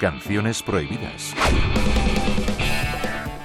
Canciones 0.00 0.62
prohibidas. 0.62 1.34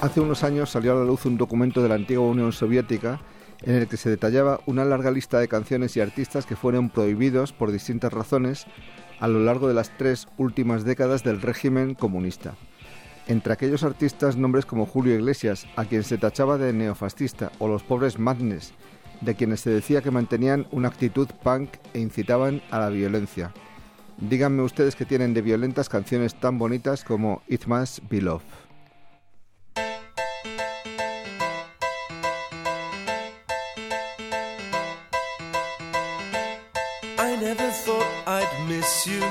Hace 0.00 0.20
unos 0.20 0.42
años 0.44 0.70
salió 0.70 0.92
a 0.92 0.94
la 0.94 1.04
luz 1.04 1.26
un 1.26 1.36
documento 1.36 1.82
de 1.82 1.90
la 1.90 1.96
antigua 1.96 2.26
Unión 2.26 2.52
Soviética 2.52 3.20
en 3.62 3.74
el 3.74 3.86
que 3.86 3.98
se 3.98 4.08
detallaba 4.08 4.60
una 4.64 4.86
larga 4.86 5.10
lista 5.10 5.38
de 5.40 5.48
canciones 5.48 5.94
y 5.96 6.00
artistas 6.00 6.46
que 6.46 6.56
fueron 6.56 6.88
prohibidos 6.88 7.52
por 7.52 7.70
distintas 7.70 8.14
razones 8.14 8.66
a 9.20 9.28
lo 9.28 9.40
largo 9.40 9.68
de 9.68 9.74
las 9.74 9.94
tres 9.98 10.26
últimas 10.38 10.84
décadas 10.84 11.22
del 11.22 11.42
régimen 11.42 11.94
comunista. 11.94 12.54
Entre 13.26 13.52
aquellos 13.52 13.82
artistas 13.82 14.38
nombres 14.38 14.64
como 14.64 14.86
Julio 14.86 15.14
Iglesias, 15.14 15.66
a 15.76 15.84
quien 15.84 16.02
se 16.02 16.16
tachaba 16.16 16.56
de 16.56 16.72
neofascista, 16.72 17.52
o 17.58 17.68
los 17.68 17.82
pobres 17.82 18.18
Madness, 18.18 18.72
de 19.20 19.34
quienes 19.34 19.60
se 19.60 19.68
decía 19.68 20.00
que 20.00 20.10
mantenían 20.10 20.66
una 20.70 20.88
actitud 20.88 21.28
punk 21.42 21.74
e 21.92 22.00
incitaban 22.00 22.62
a 22.70 22.78
la 22.78 22.88
violencia. 22.88 23.52
Díganme 24.20 24.62
ustedes 24.62 24.96
que 24.96 25.04
tienen 25.04 25.32
de 25.32 25.42
violentas 25.42 25.88
canciones 25.88 26.34
tan 26.34 26.58
bonitas 26.58 27.04
como 27.04 27.42
It 27.46 27.66
Must 27.66 28.00
Be 28.10 28.20
Love. 28.20 28.42
I 37.16 37.36
never 37.40 37.70
thought 37.70 38.06
I'd 38.26 38.68
miss 38.68 39.06
you 39.06 39.22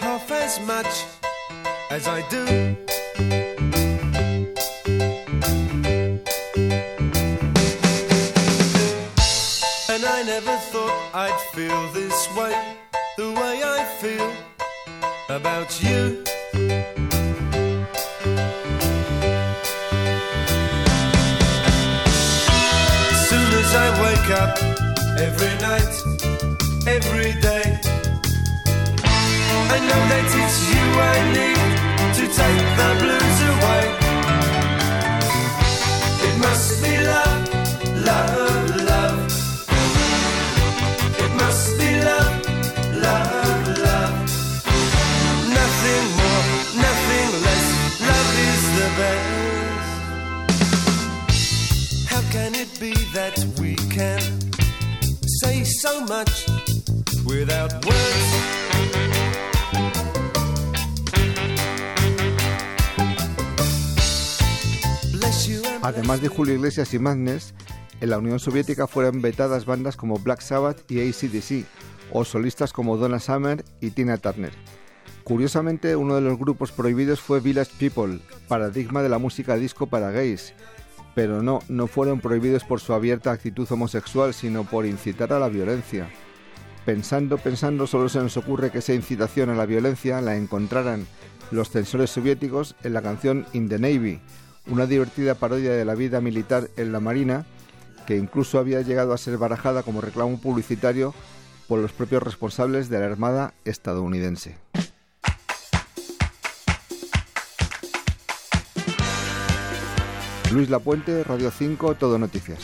half 0.00 0.30
as 0.32 0.58
much 0.66 1.04
as 1.90 2.08
I 2.08 2.22
do. 2.30 2.46
And 9.88 10.04
I 10.04 10.22
never 10.24 10.56
thought 10.72 11.10
I'd 11.14 11.38
feel 11.52 11.92
this 11.92 12.28
way, 12.34 12.54
the 13.16 13.32
way 13.32 13.62
I 13.64 13.82
feel 13.98 14.30
about 15.34 15.70
you. 15.82 16.22
Soon 23.28 23.48
as 23.62 23.70
I 23.74 23.88
wake 24.04 24.30
up 24.42 24.52
every 25.18 25.54
night, 25.68 25.94
every 26.86 27.32
day, 27.40 27.66
I 29.74 29.78
know 29.88 30.02
that 30.12 30.26
it's 30.42 30.58
you 30.70 30.84
I 31.00 31.18
need 31.36 31.60
to 32.18 32.24
take 32.40 32.66
the 32.78 32.90
blues 33.00 33.25
that 53.16 53.38
we 53.58 53.74
can 53.88 54.20
say 55.40 55.64
so 55.64 56.02
much 56.02 56.46
without 57.24 57.72
words? 57.86 58.26
Además 65.82 66.20
de 66.20 66.28
Julio 66.28 66.54
Iglesias 66.56 66.92
y 66.92 66.98
Madness, 66.98 67.54
en 68.02 68.10
la 68.10 68.18
Unión 68.18 68.38
Soviética 68.38 68.86
fueron 68.86 69.22
vetadas 69.22 69.64
bandas 69.64 69.96
como 69.96 70.18
Black 70.18 70.42
Sabbath 70.42 70.90
y 70.90 71.00
ACDC, 71.00 71.64
o 72.12 72.24
solistas 72.24 72.74
como 72.74 72.98
Donna 72.98 73.18
Summer 73.18 73.64
y 73.80 73.92
Tina 73.92 74.18
Turner. 74.18 74.52
Curiosamente, 75.24 75.96
uno 75.96 76.16
de 76.16 76.20
los 76.20 76.38
grupos 76.38 76.70
prohibidos 76.70 77.20
fue 77.20 77.40
Village 77.40 77.72
People, 77.78 78.20
paradigma 78.46 79.02
de 79.02 79.08
la 79.08 79.18
música 79.18 79.56
disco 79.56 79.86
para 79.86 80.10
gays, 80.10 80.52
pero 81.16 81.42
no, 81.42 81.60
no 81.70 81.86
fueron 81.86 82.20
prohibidos 82.20 82.64
por 82.64 82.78
su 82.78 82.92
abierta 82.92 83.32
actitud 83.32 83.66
homosexual, 83.70 84.34
sino 84.34 84.64
por 84.64 84.84
incitar 84.84 85.32
a 85.32 85.38
la 85.38 85.48
violencia. 85.48 86.10
Pensando, 86.84 87.38
pensando, 87.38 87.86
solo 87.86 88.10
se 88.10 88.18
nos 88.18 88.36
ocurre 88.36 88.70
que 88.70 88.78
esa 88.80 88.92
incitación 88.92 89.48
a 89.48 89.54
la 89.54 89.64
violencia 89.64 90.20
la 90.20 90.36
encontraran 90.36 91.06
los 91.50 91.70
censores 91.70 92.10
soviéticos 92.10 92.76
en 92.84 92.92
la 92.92 93.00
canción 93.00 93.46
In 93.54 93.70
the 93.70 93.78
Navy, 93.78 94.20
una 94.66 94.84
divertida 94.84 95.34
parodia 95.34 95.72
de 95.72 95.86
la 95.86 95.94
vida 95.94 96.20
militar 96.20 96.68
en 96.76 96.92
la 96.92 97.00
Marina, 97.00 97.46
que 98.06 98.18
incluso 98.18 98.58
había 98.58 98.82
llegado 98.82 99.14
a 99.14 99.18
ser 99.18 99.38
barajada 99.38 99.82
como 99.82 100.02
reclamo 100.02 100.38
publicitario 100.38 101.14
por 101.66 101.78
los 101.78 101.92
propios 101.92 102.24
responsables 102.24 102.90
de 102.90 103.00
la 103.00 103.06
Armada 103.06 103.54
estadounidense. 103.64 104.58
Luis 110.56 110.70
Lapuente, 110.70 111.22
Radio 111.22 111.50
5, 111.50 111.96
Todo 111.96 112.18
Noticias. 112.18 112.60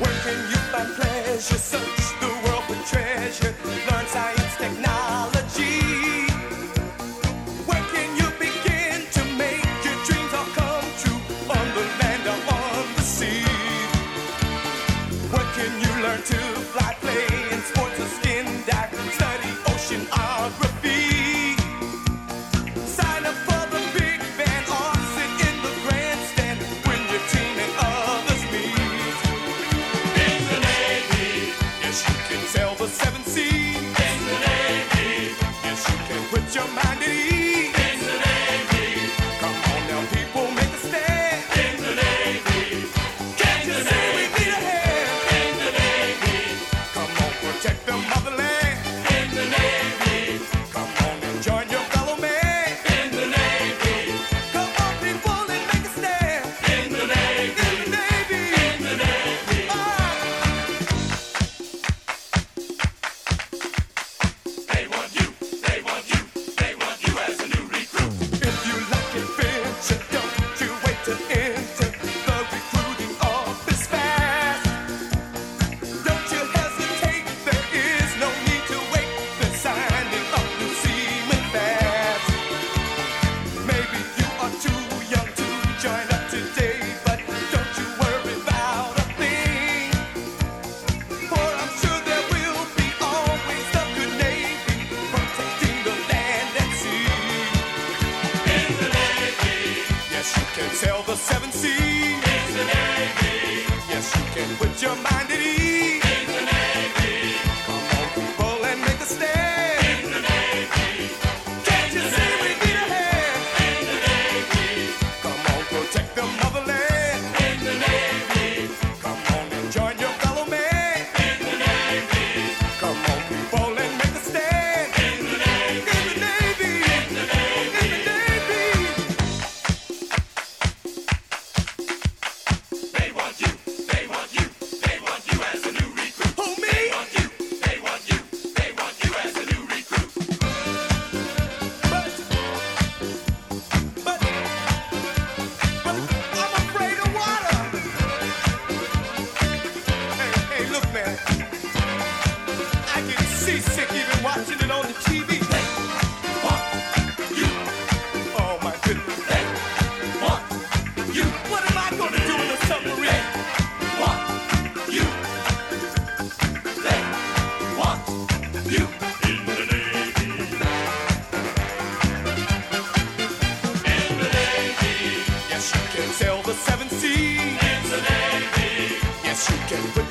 Where 0.00 0.22
learn 16.12 16.22
to 16.24 16.36
fly, 16.36 16.81
sail 100.82 101.02
the 101.06 101.16
seven 101.16 101.50
seas. 101.52 101.78
In 101.78 102.54
the 102.56 102.64
Navy, 102.64 103.66
yes, 103.88 104.06
you 104.16 104.24
can 104.34 104.56
put 104.56 104.82
your 104.82 104.96
mind 104.96 105.30
at 105.30 105.40
ease. 105.40 105.71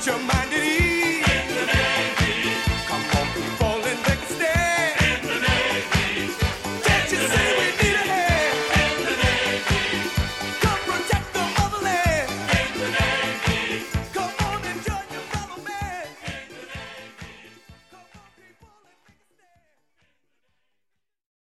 your 0.07 0.17
mind. 0.17 0.60